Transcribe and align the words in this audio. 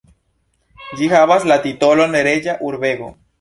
Ĝi 1.01 1.09
havas 1.11 1.45
la 1.51 1.59
titolon 1.67 2.19
reĝa 2.29 2.57
urbego. 2.71 3.13